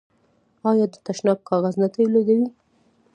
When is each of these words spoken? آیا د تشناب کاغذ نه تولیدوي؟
آیا 0.69 0.85
د 0.93 0.95
تشناب 1.05 1.39
کاغذ 1.49 1.75
نه 1.81 1.87
تولیدوي؟ 1.93 2.47